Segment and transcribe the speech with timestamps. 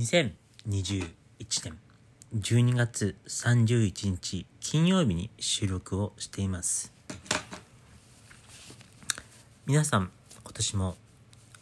[0.00, 1.10] 2021
[1.62, 1.78] 年
[2.34, 6.90] 12月31日金曜日に収録をしています。
[9.66, 10.10] 皆さん
[10.42, 10.96] 今年も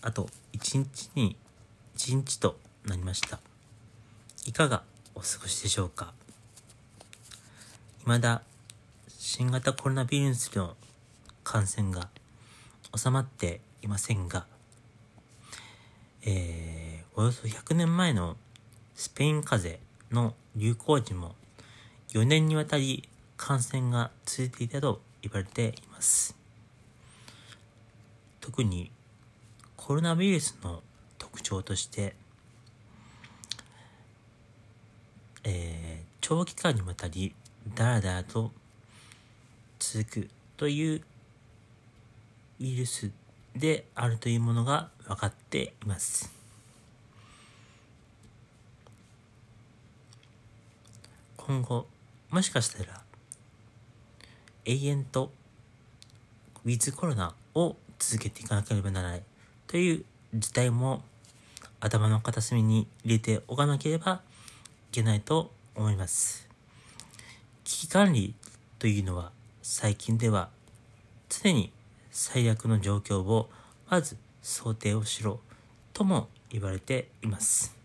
[0.03, 1.37] あと1日に
[1.97, 2.57] 1日と
[2.87, 3.41] なりました。
[4.47, 4.85] いかが
[5.17, 6.13] お過ごしでしょうか？
[8.05, 8.43] 未だ
[9.09, 10.77] 新型コロナウイルスの
[11.43, 12.09] 感染が
[12.97, 14.47] 収まっていませんが
[16.31, 16.68] えー、
[17.19, 18.37] およそ100年前の
[18.95, 21.35] スペイン風邪の流行時も
[22.11, 26.37] 4年にわたり感染が続いていたと言われています。
[28.41, 28.93] 特に
[29.77, 30.81] コロナウイルスの
[31.19, 32.15] 特徴として、
[35.43, 37.35] えー、長期間にわたり
[37.75, 38.53] ダラダラと
[39.81, 41.03] 続くという
[42.61, 43.11] ウイルス
[43.57, 46.38] であるというものが分かっています。
[51.49, 51.87] 今後、
[52.29, 53.01] もしかしたら、
[54.67, 55.33] 永遠と
[56.67, 59.23] ウィズコロナを続けていかなければならない
[59.67, 60.05] という
[60.35, 61.03] 事態も
[61.81, 64.21] 頭の片隅に入れておかなければ
[64.91, 66.47] いけないと思います。
[67.65, 68.35] 危機管理
[68.79, 69.33] というのは
[69.63, 70.51] 最近では
[71.31, 71.73] 常に
[72.11, 73.49] 最悪の状況を
[73.89, 75.41] まず想定をしろ
[75.95, 77.78] とも言われています。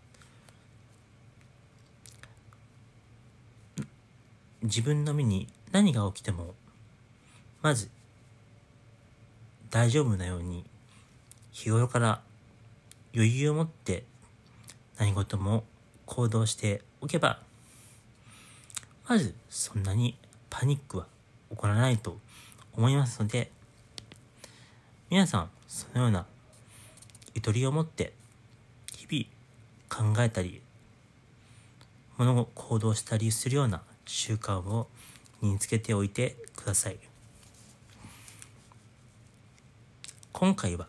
[4.64, 6.54] 自分の身に何が起きても
[7.60, 7.90] まず
[9.68, 10.64] 大丈夫なように
[11.52, 12.22] 日頃から
[13.14, 14.04] 余裕を持って
[14.98, 15.64] 何事も
[16.06, 17.40] 行動しておけば
[19.06, 20.16] まずそんなに
[20.48, 21.06] パニックは
[21.50, 22.16] 起こらないと
[22.74, 23.50] 思いますので
[25.10, 26.24] 皆さんそのような
[27.34, 28.14] ゆとりを持って
[28.96, 30.62] 日々考えたり
[32.16, 34.88] 物を行動したりするような習慣を
[35.40, 36.98] 身につけておいてください
[40.32, 40.88] 今回は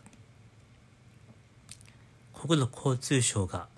[2.34, 3.68] 国土交通省が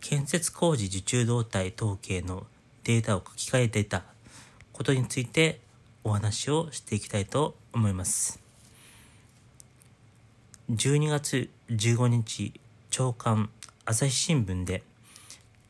[0.00, 2.46] 建設工事受注動態統計の
[2.84, 4.02] データを書き換えていた
[4.72, 5.60] ことについて
[6.04, 8.40] お話をしていきたいと思います。
[10.70, 12.52] 12月15日
[12.90, 13.50] 朝刊
[13.84, 14.82] 朝日新聞で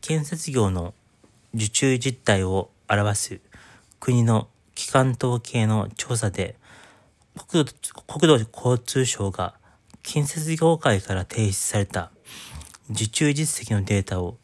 [0.01, 0.95] 建設業の
[1.55, 3.41] 受注実態を表す
[4.01, 6.57] 国の機関統計の調査で
[7.49, 7.75] 国土
[8.07, 9.55] 国土交通省が
[10.03, 12.11] 建設業界から提出された
[12.91, 14.39] 受注実績のデータを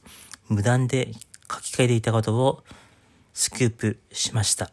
[0.49, 1.13] 無断で
[1.51, 2.63] 書き換えていたことを
[3.35, 4.71] スクープしました。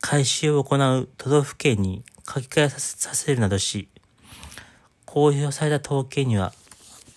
[0.00, 3.88] 回収を行う都道府県に書き換えさせるなどし、
[5.04, 6.52] 公表された統計には、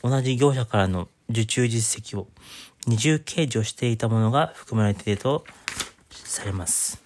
[0.04, 2.28] 同じ業者からの受注実績を
[2.88, 5.46] 二重計上していたものが含まれていると
[6.10, 7.02] されます。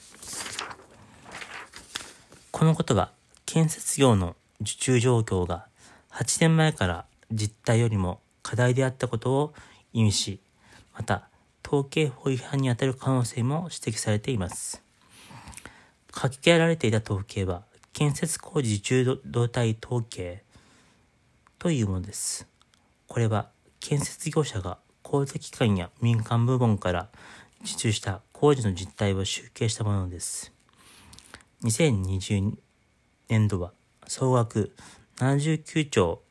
[2.51, 3.11] このことは、
[3.45, 5.67] 建設業の受注状況が
[6.11, 9.53] 8年前から実態よりも課題であったことを
[9.91, 10.39] 意味し、
[10.93, 11.27] また、
[11.65, 14.83] 統計法違反にあたる可能性も指摘されています。
[16.13, 17.63] 書き換えられていた統計は、
[17.93, 20.43] 建設工事受注動態統計
[21.59, 22.47] というものです。
[23.07, 24.77] これは建設業者が
[25.13, 27.07] 公的機関や民間部門から
[27.61, 30.51] 受注した工事の実態を集計したものです。
[31.63, 32.53] 2020
[33.29, 33.73] 年度は
[34.07, 34.75] 総額
[35.17, 36.23] 79兆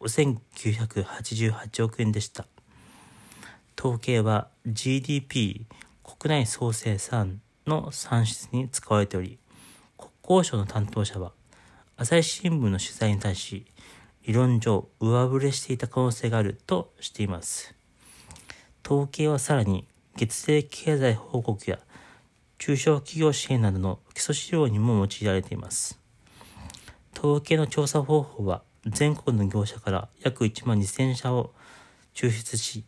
[0.00, 2.46] 5988億円でした。
[3.78, 5.66] 統計は GDP
[6.02, 9.38] 国内総生産の算出に使われており、
[9.96, 11.30] 国交省の担当者は
[11.96, 13.64] 朝日新聞の取材に対し、
[14.26, 17.77] 理論上上振れしていた可能性があるとしています。
[18.88, 21.78] 統計はさらに月性経済報告や
[22.56, 26.00] 中小企業支援などの基礎資料にも用いられています。
[27.14, 31.52] 統計の調査方法は全国の業者から約1万2000社を
[32.14, 32.82] 抽出し、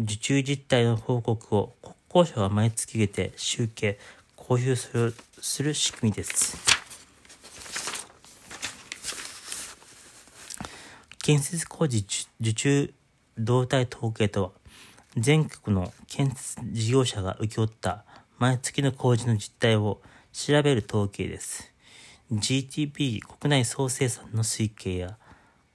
[0.00, 1.94] 受注実態の報告を国
[2.26, 3.98] 交省が毎月受けて集計、
[4.36, 6.56] 公表するする仕組みです。
[11.18, 12.06] 建設工事
[12.40, 12.94] 受注
[13.36, 14.63] 動態統計とは、
[15.16, 18.04] 全国の建設事業者が請け負った
[18.38, 20.00] 毎月の工事の実態を
[20.32, 21.72] 調べる統計です。
[22.32, 25.16] GTP 国内総生産の推計や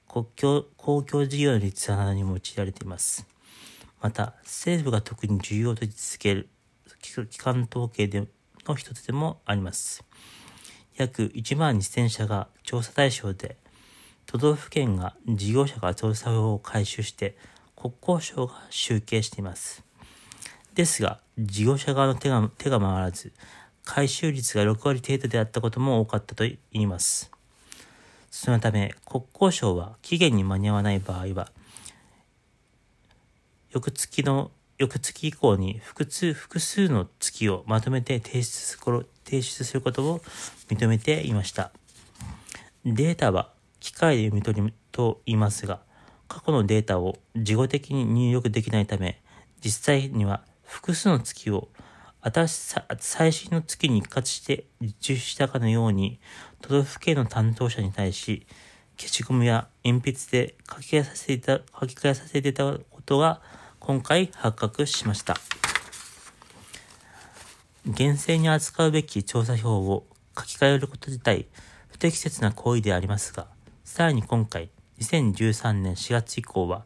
[0.10, 3.26] 国境公共事業の率などに用いられています。
[4.02, 6.50] また、政府が特に重要と位置づける
[7.02, 8.28] 機関統計で
[8.68, 10.04] の一つでもあります。
[10.98, 13.56] 約1万2000社が調査対象で、
[14.26, 17.38] 都道府県が事業者から調査票を回収して
[17.82, 19.84] 国交省が集計しています。
[20.76, 23.32] ですが、事業者側の手が手が回らず、
[23.86, 27.32] 回収率が6割程度であったことも多かったと言います。
[28.30, 31.52] そのため、国交省は期限に間に合わない場合は、
[33.72, 40.20] 翌月の、翌月以降に複数、複数の月をまとめて提出する提出することを
[40.70, 41.72] 認めていました。
[42.86, 45.82] データは機械で読み取りと言いますが、
[46.30, 49.22] 過去のデータを事後的に入力できないため、
[49.62, 51.68] 実際には複数の月を
[52.22, 56.20] 新し最新の月に一括して受注したかのように、
[56.62, 58.46] 都道府県の担当者に対し、
[58.98, 63.42] 消しゴムや鉛筆で書き換えさせていた、書き換えさせていたことが
[63.80, 65.36] 今回発覚しました。
[67.86, 70.06] 厳正に扱うべき調査票を
[70.38, 71.48] 書き換えること自体
[71.88, 73.48] 不適切な行為でありますが、
[73.84, 74.70] さらに今回
[75.00, 76.86] 2013年4月以降は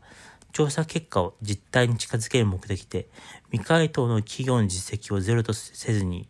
[0.52, 3.08] 調査結果を実態に近づける目的で、
[3.52, 6.30] 未回答の企業の実績をゼロとせずに、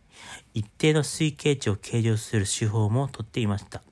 [0.54, 3.82] 一定の推計値を計上する手法もとっていました。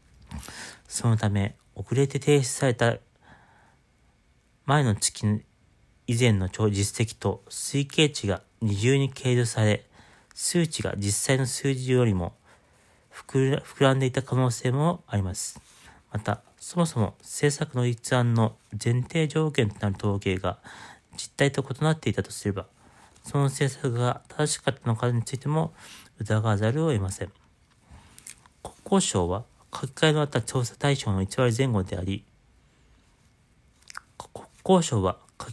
[0.89, 2.97] そのため、遅れて提出された
[4.65, 5.27] 前の月
[6.06, 9.85] 以前の実績と推計値が二重に計上され、
[10.35, 12.33] 数値が実際の数字よりも
[13.11, 15.61] 膨らんでいた可能性もあります。
[16.11, 20.59] また、そもそも政策の立案の前提条件となる統計が
[21.17, 22.67] 実態と異なっていたとすれば、
[23.25, 25.73] その政策が正しかったのかについても
[26.20, 27.32] 疑わざるを得ません。
[28.62, 29.43] 国交省は
[29.75, 32.25] 書き換えのあった調査対象の1割前後であり、
[34.32, 35.47] 国交省は書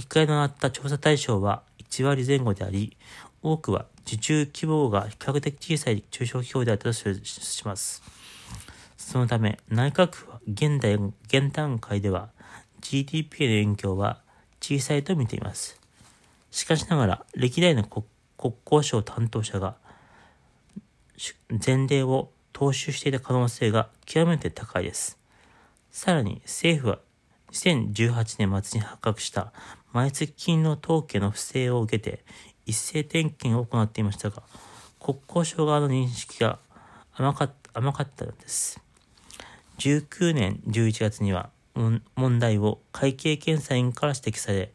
[0.00, 2.96] き換えのあった調査対象は1割前後であり、
[3.42, 8.23] 多くは受注規模が比較的小さい中小企業であったとします。
[9.04, 12.30] そのため、内閣府は現代、現段階では
[12.80, 14.22] GDP への影響は
[14.60, 15.78] 小さいと見ています。
[16.50, 18.06] しかしながら、歴代の国
[18.64, 19.76] 交省担当者が
[21.64, 25.18] 前例を踏襲していた可能性が極めて高いです。
[25.90, 26.98] さらに政府は
[27.52, 29.52] 2018年末に発覚した
[29.92, 32.24] 毎月金の統計の不正を受けて
[32.64, 34.42] 一斉点検を行っていましたが、
[34.98, 36.58] 国交省側の認識が
[37.12, 38.83] 甘か甘かったのです。
[39.78, 44.70] 19年11月には問題を会計検査院から指摘され、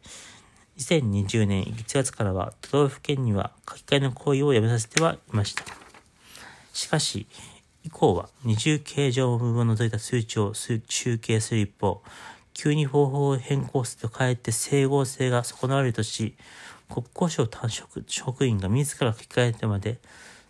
[0.78, 5.64] 2020年1月からは都道府県には書き換えの行為をやめさせてはいました。
[6.72, 7.26] しかし、
[7.82, 10.80] 以降は二重計上分を除いた数値を集
[11.18, 12.02] 計する一方、
[12.52, 16.36] 急に方法を変更するとかえって整合性が損なわれるとし、
[16.88, 19.98] 国交省単職職員が自ら書き換えてまで、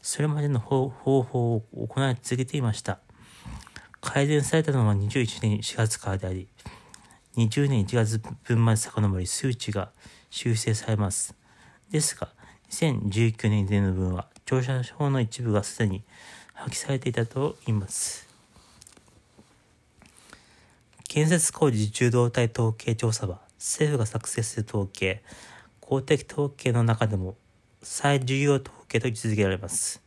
[0.02, 2.98] それまでの方法を行い続けていました。
[4.00, 6.48] 改善されたのは21年4月からであり、
[7.36, 9.90] 20年1月分まで遡り数値が
[10.30, 11.34] 修正されます。
[11.90, 12.28] ですが、
[12.70, 16.02] 2019年以前の分は、乗車法の一部がすでに
[16.54, 18.28] 破棄されていたと言います。
[21.08, 25.22] 建設工事受動態統計調査は、政府が作成する統計、
[25.80, 27.36] 公的統計の中でも
[27.82, 30.00] 最重要統計と位置づけられます。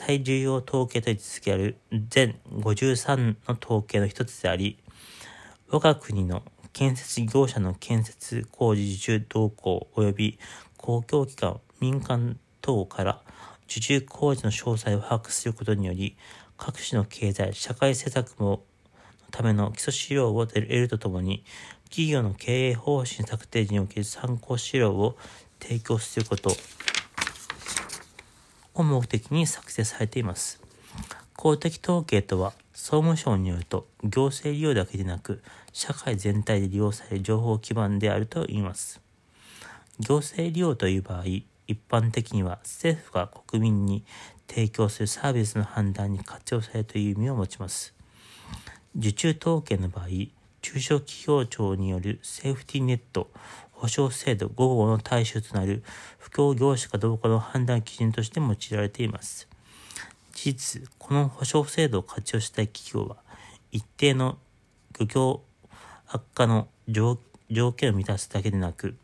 [0.00, 1.76] 最重要統計と位置づけられる
[2.08, 4.78] 全53の統計の一つであり、
[5.70, 10.38] 我が国の建設業者の建設工事受注動向及び
[10.76, 13.22] 公共機関、民間等から
[13.68, 16.16] 受注工事の詳細を把握することにより、
[16.56, 18.62] 各種の経済、社会施策も
[19.32, 21.42] ための基礎資料を得るとともに、
[21.86, 25.16] 企業の経営方針策定時における参考資料を
[25.58, 26.52] 提供すること。
[28.78, 30.60] を目的に作成されています。
[31.36, 35.42] 公的統計とは、総務省によると、行政利用だけでなく、
[35.72, 39.00] 社会全体で利用される情報基盤であると言います。
[40.00, 41.24] 行政利用という場合、
[41.68, 44.04] 一般的には政府が国民に
[44.48, 47.94] 提供するサービスの判断に活用されるという意味を持ちます。
[48.96, 50.06] 受注統計の場合、
[50.62, 53.30] 中小企業庁によるセーフティーネット
[53.78, 55.84] 保障制度5号の対象となる
[56.18, 59.48] 不況業種かどうかの判断基準として用いられています。
[60.32, 63.16] 事実、この保障制度を活用したい企業は、
[63.70, 64.38] 一定の
[64.98, 65.40] 漁業
[66.08, 67.18] 悪化の条
[67.72, 68.96] 件を満たすだけでなく、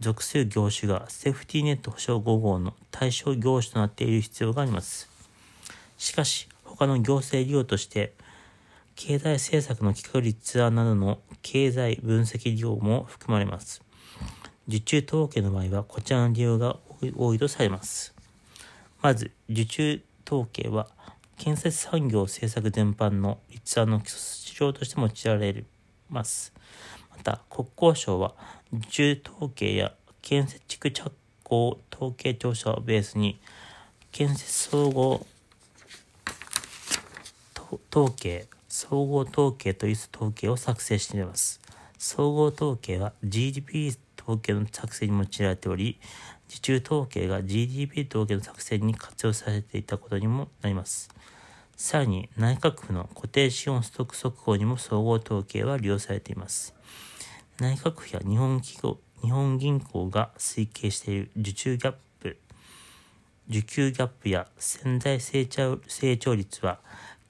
[0.00, 5.08] 属する業種がセーフティーネット保障5号の対象業種となっている必要があります。
[5.96, 8.12] しかし、他の行政利用として、
[8.96, 13.83] 経済政策の企画立案などの経済分析利用も含まれます。
[14.66, 16.76] 受注統計の場合はこちらの利用が
[17.16, 18.14] 多いとされます。
[19.02, 20.88] まず、受注統計は
[21.36, 25.64] 建設産業政策全般の立案の基礎指標として用いられ
[26.08, 26.52] ます。
[27.10, 28.34] また、国交省は
[28.72, 29.92] 受注統計や
[30.22, 33.38] 建設地区着工統計調査をベースに、
[34.12, 35.26] 建設総合
[37.90, 41.60] 統計、総合統計という統計を作成しています。
[41.98, 43.94] 総合統計は GDP
[44.24, 46.00] 統計の作成に用いられており、
[46.48, 51.10] 受注統計が GDP 統計の作成に活用されていたことにもなります。
[51.76, 56.74] さらに内閣府の固定資本ストック速報にも総合統計は利用されています。
[57.60, 62.36] 内閣府や日本企業日本銀行が推計している受注ギャップ、
[63.48, 66.78] 受給ギャップや潜在成長成長率は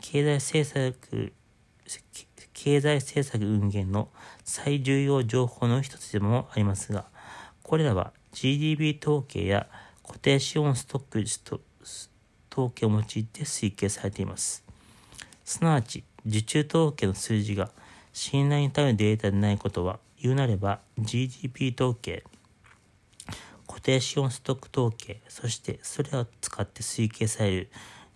[0.00, 0.34] 経済
[0.64, 1.32] 政策
[2.64, 4.08] 経済政策運営の
[4.42, 7.04] 最重要情報の一つでもありますが、
[7.62, 9.66] これらは GDP 統計や
[10.02, 11.22] 固定資本ストック
[12.50, 14.64] 統計を用いて推計されています。
[15.44, 17.70] すなわち、受注統計の数字が
[18.14, 22.24] 信頼に足るデータでないことは、言うなれば GDP 統計、
[23.66, 27.70] 固定資本ストック統計、そしてそれを使って推計される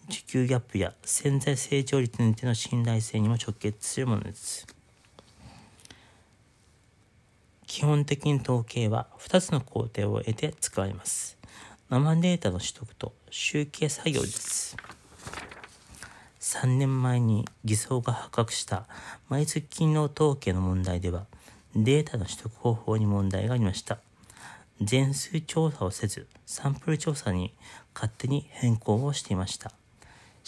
[0.09, 4.67] 需給ギャップや潜在成長率にての信頼性にも直結するものです。
[7.67, 11.37] 基本的に統計は2つの工程を得て使われます。
[11.91, 14.77] 生データの取得と集計作業です。
[16.41, 18.87] 3年前に偽装が発覚した
[19.29, 21.27] 毎月勤労統計の問題では
[21.77, 23.99] データの取得方法に問題がありました。
[24.81, 27.53] 全数調査をせずサンプル調査に
[27.95, 29.73] 勝手に変更をしていました。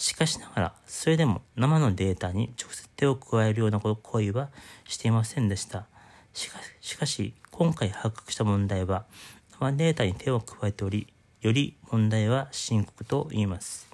[0.01, 4.49] しかしながら、それでも生のデータに直接手を加えるような行為は
[4.87, 5.85] していませんでした。
[6.33, 9.05] しかしかし、今回発覚した問題は、
[9.59, 11.05] 生データに手を加えており、
[11.41, 13.87] より問題は深刻と言います。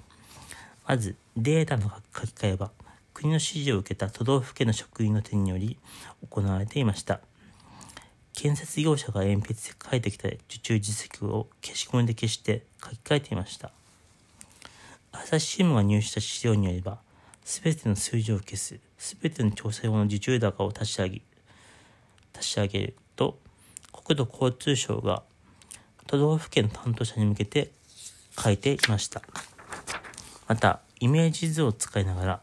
[0.86, 2.70] まず、データの書き換えは、
[3.12, 5.76] 国の指示を受けた都道府県の職員の手により
[6.30, 7.20] 行われていました。
[8.32, 9.60] 建設業者が鉛筆で
[9.90, 13.72] 書いてきた受注実績を消し込みで消して書き換えていました。
[15.20, 16.98] 朝日新聞が入手した資料によれば、
[17.44, 21.22] すべての数字を消す、すべての調査用の受注高を立ち上げ、
[22.34, 23.38] 立ち上げると、
[23.92, 25.22] 国土交通省が
[26.06, 27.72] 都道府県の担当者に向けて
[28.38, 29.22] 書いていました。
[30.46, 32.40] また、イメージ図を使いながら、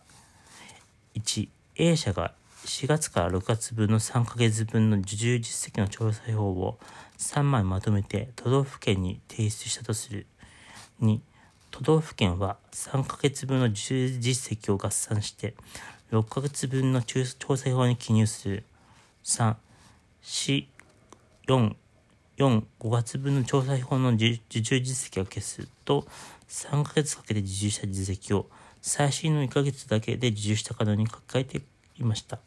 [1.16, 2.34] 1、A 社が
[2.66, 6.78] 4月から6月分の3ヶ月分の受注実績の調査表を
[7.18, 10.28] 3枚まとめて都道府県に提出したとする。
[11.02, 11.20] 2、
[11.76, 15.56] 都道府県は3ヶ月分の実績を合算して
[16.10, 18.64] 6ヶ月分の調査表に記入する。
[19.26, 19.58] 3、
[20.24, 20.66] 4、
[21.48, 21.76] 4、
[22.38, 26.08] 4、5月分の調査表の受注実績を消すと、
[26.48, 28.48] 3ヶ月かけて受注した実績を
[28.82, 31.62] 最新の1ヶ月だけで受注したかのに書き換えて
[32.00, 32.40] いました。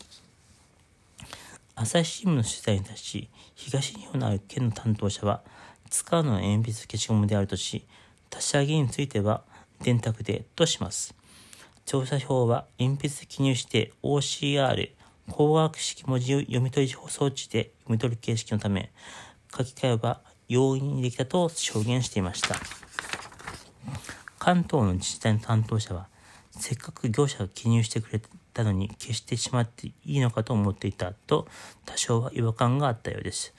[1.75, 5.42] 朝日新聞の取材に対し、東日本のある県の担当者は、
[5.90, 7.85] 使うのは鉛筆消しゴムであるとし、
[8.30, 9.42] 立ち上げについては
[9.82, 11.14] 電卓でとします。
[11.85, 14.90] 調査表は鉛筆で記入して OCR
[15.28, 18.90] 光学式文字読み取り装置で読み取る形式のため
[19.56, 22.56] 書き換えは容易にできたと証言していました。
[24.38, 26.08] 関東の自治体の担当者は
[26.50, 28.20] せっかく業者が記入してくれ
[28.54, 31.47] たのに消してしまっていいのかと思っていたと
[31.85, 33.54] 多少は違和感があったようです。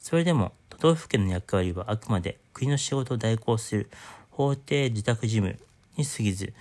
[0.00, 3.90] それでも都道府県の役割はあくまで国の仕事を代行する
[4.30, 5.58] 法定自宅事務
[5.96, 6.52] に過ぎず、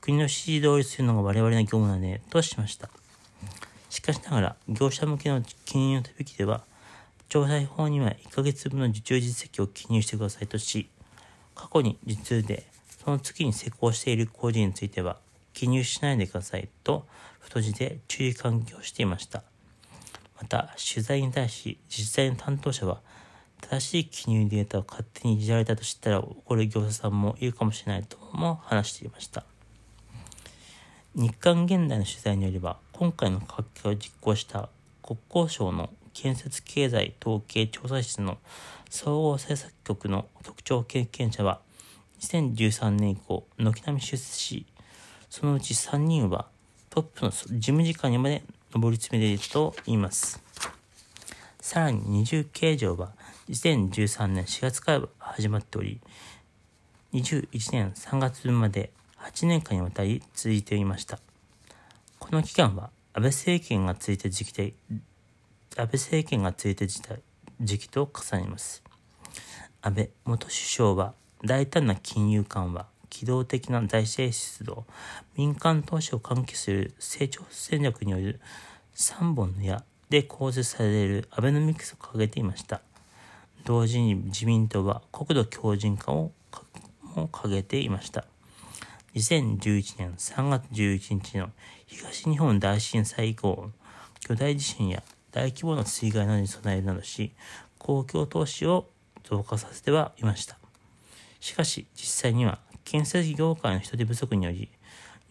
[0.00, 2.88] 国の指示通りするのが我々の業務だね、としました。
[3.90, 6.64] しかしながら、業者向けの記入の手引きでは、
[7.28, 10.88] 調査法には1ヶ月分の受注実績を記入してくださいとし、
[11.54, 12.66] 過去に受注で、
[13.02, 15.18] その月に施工している工事については、
[15.52, 17.06] 記入しないでくださいと、
[17.40, 19.42] 太字で注意喚起をしていました。
[20.40, 23.00] また、取材に対し、自治体の担当者は、
[23.60, 29.44] 正しい記入データを勝手にいじられたと知ったら怒る業者さんもいるかもしれないとも話していました。
[31.14, 34.68] 日韓現代の取材によれば、今回の画期を実行した
[35.02, 38.38] 国交省の建設経済統計調査室の
[38.90, 41.60] 総合政策局の局長経験者は、
[42.20, 44.66] 2013年以降、軒並み出世し、
[45.30, 46.48] そのうち3人は
[46.90, 48.42] トップの事務次官にまで
[48.74, 50.42] 上り詰めていると言います。
[51.60, 53.12] さらに二重計上は
[53.48, 56.00] 2013年4月から始まっており、
[57.12, 61.20] 21年3月分まで8年間にわたり続いていました。
[62.18, 64.74] この期間は安倍政権が続いた時期で、
[65.76, 66.86] 安倍政権が続いた
[67.60, 68.82] 時期と重ねます。
[69.80, 74.86] 安倍元首相は大胆な金融緩和、機動的な財政出動、
[75.36, 78.40] 民間投資を喚起する成長戦略による
[78.96, 82.80] 3本の矢で構成されるアベノミクスを掲げていました。
[83.66, 86.30] 同時に自民党は国土強靭化を
[87.16, 88.24] も掲げていました。
[89.16, 91.50] 2011年3月11日の
[91.86, 93.72] 東日本大震災以降、
[94.20, 97.32] 巨大地震や大規模な水害などに備えるなどし、
[97.78, 98.86] 公共投資を
[99.24, 100.58] 増加させてはいました。
[101.40, 104.70] しかし、実際には建設業界の人手不足により、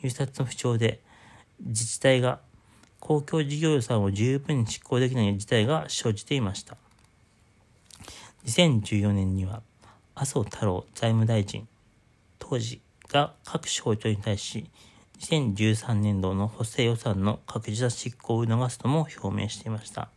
[0.04, 1.00] 入札の不調で
[1.62, 2.42] 自治体が
[3.00, 6.76] 公共事業予算を十分に執行できない事態が生じていました。
[8.46, 9.62] 2014年には
[10.16, 11.68] 麻生太郎財務大臣
[12.40, 14.70] 当時が各省庁に対し
[15.20, 20.10] 2013年度の補正予算の確実な執行を促すとも表明していました。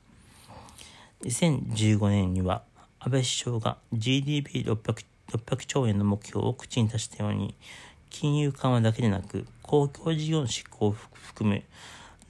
[1.22, 2.62] 2015年には
[2.98, 7.54] 安倍首相が GDP600 600兆円の目標を口に出したように
[8.10, 11.62] 金融緩和だけでなく公共事業の執行を含む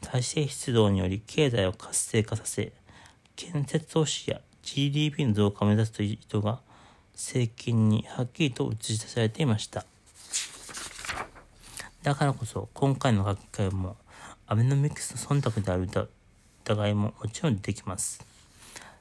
[0.00, 2.72] 財政出動により経済を活性化させ
[3.36, 6.60] 建設投資や GDP の増加を目指すという意図が
[7.14, 9.84] 政権にはっきりと映し出されていました。
[12.02, 13.96] だからこそ今回の書き換えも
[14.46, 16.08] アベノミクスの忖度である
[16.64, 18.24] 疑いももちろん出てきます。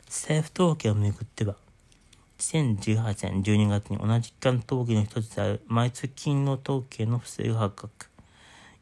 [0.07, 1.55] 政府統計をめぐっては
[2.39, 8.07] 2018年12月に同じ期間統計の一つである毎月金の統計の不正が発覚。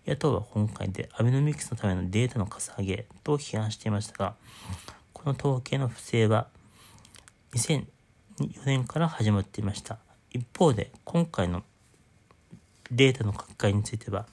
[0.05, 4.36] 野党は今回でアベノミクスのためのデータのかさ上げと批判していましたが、
[5.13, 6.48] この統計の不正は
[7.55, 7.95] 2004
[8.65, 9.97] 年から始まっていました。
[10.29, 11.63] 一方で、今回の
[12.91, 14.25] データの書き換えについては、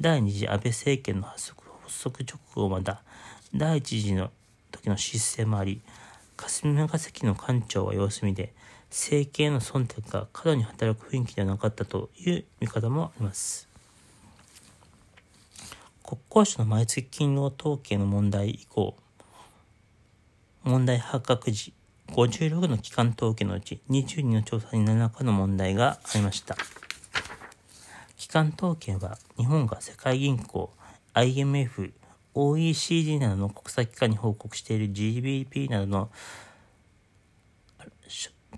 [0.00, 1.52] 第二次安倍政権の発
[1.88, 3.02] 足直後まだ、
[3.52, 4.30] 第一次の
[4.70, 5.80] 時の失勢もあり、
[6.36, 8.54] 霞が関の官庁は様子見で、
[8.88, 13.68] 政権への忖度が過度に働く雰囲気ではなかったという見方もあります。
[16.04, 18.96] 国交省の毎月勤労統計の問題以降、
[20.62, 21.74] 問題発覚時、
[22.12, 26.56] 56の機関統計のうち22の調査に何らかの問題がありました。
[28.16, 30.70] 機関統計は日本が世界銀行、
[31.14, 31.92] IMF、
[32.34, 36.10] OECD などの国際機関に報告している GDP などの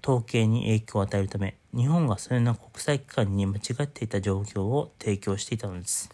[0.03, 6.11] 統計に影響を与えるため、日本がそれの国際機関に間違っていた状況を提供していたのです。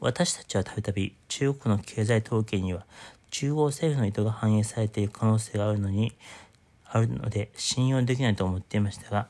[0.00, 2.86] 私たちはたびたび中国の経済統計には
[3.38, 6.14] 中央政府の意図が反映されている可能性があるのに、
[6.86, 9.26] あるので信用できないと思っていましたが、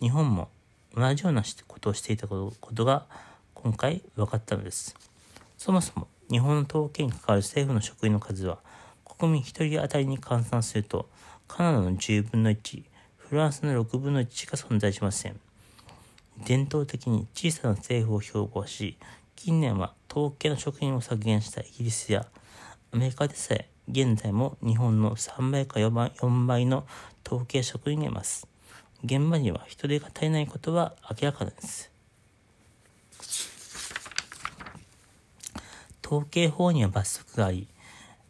[0.00, 0.48] 日本も
[0.96, 3.04] 同じようなことをしていたことが
[3.52, 4.96] 今回分かったのです。
[5.58, 8.56] そもそも日本の統計に関わる政府の職員の数は
[9.04, 11.06] 国民1人当たりに換算すると
[11.46, 12.82] カナダの10分の1、
[13.18, 15.38] フランスの6分の1しか存在しません。
[16.46, 18.96] 伝統的に小さな政府を標榜し、
[19.36, 22.26] 近年は統計の職員を削減したイギリスや
[22.92, 26.86] アメリカでさえ現在も日本の3倍か4倍 ,4 倍の
[27.26, 28.48] 統計職員がいます。
[29.04, 31.90] 現場には人手が足りないことは明らかです。
[36.04, 37.68] 統計法には罰則があり、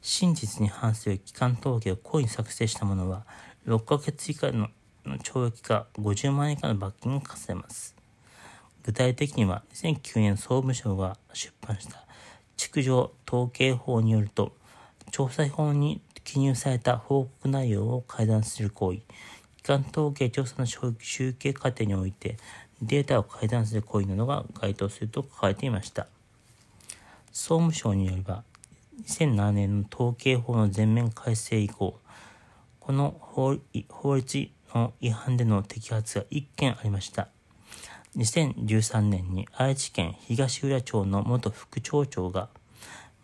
[0.02, 3.24] 真実に反する機関統計を故意に作成した者は、
[3.66, 4.68] 6ヶ月以下の
[5.06, 7.96] 懲役か50万円以下の罰金が課されます。
[8.82, 12.04] 具体的には、2009年総務省が出版した
[12.60, 14.52] 築城統計法によると、
[15.12, 18.98] 調査法に記入された報告内容を改ざんする行為、
[19.56, 22.36] 機関統計調査の集計過程において
[22.82, 26.06] データを改ざんする行為などが該当すると書かれていました。
[27.32, 28.44] 総務省によれば、
[29.06, 31.98] 2007年の統計法の全面改正以降、
[32.78, 37.28] この法律の違反での摘発が1件ありました。
[38.16, 42.48] 2013年に愛知県東浦町の元副町長が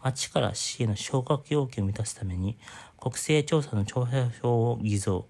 [0.03, 2.57] 町から市への昇格要求を満たすために
[3.01, 5.27] 国勢調査の調査票を偽造、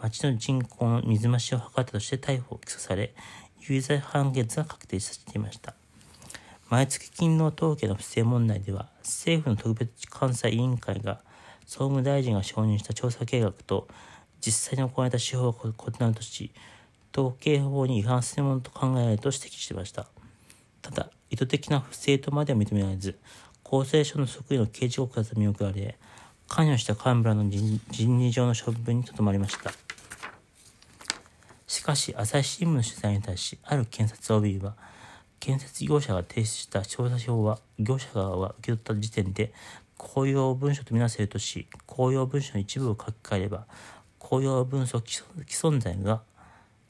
[0.00, 3.14] 町の人口の水増しを図ったとして逮捕・起訴され、
[3.60, 5.74] 有罪判決が確定させていました。
[6.70, 11.20] 毎月勤労統計の不正問題では、政府の特別監査委員会が
[11.66, 13.88] 総務大臣が承認した調査計画と
[14.40, 16.52] 実際に行われた手法が異なるとし、
[17.16, 20.06] 統計法に違反するものと考えられると指摘しました。
[20.82, 23.18] ただ、意図的な不正とまでは認められず、
[23.64, 25.98] 厚生省の職員の刑事告発は見送られ、
[26.48, 29.70] 関与した幹部らの人事上の処分にとどまりました。
[31.66, 34.74] しかし、朝日新聞の取材に対し、ある検察 OB は、
[35.38, 39.52] 建設業者が提出した調査票は、業者側が受け取った時点で、
[39.98, 43.66] 公用文書とみなせるとし、公用文書の一部を書き換えれば、
[44.18, 46.22] 公用文書既存在が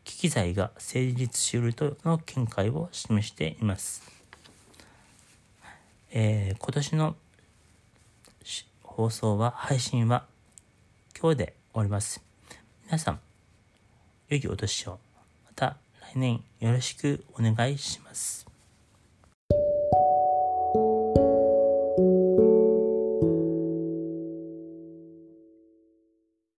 [0.09, 4.11] 機器罪が成立しうるとの見解を示しています。
[6.11, 7.17] えー、今年の
[8.83, 10.25] 放送は、配信は
[11.21, 12.23] 今日で終わります。
[12.87, 13.21] 皆さん、
[14.31, 14.99] 良いお年を。
[15.45, 18.49] また来年よろしくお願いします。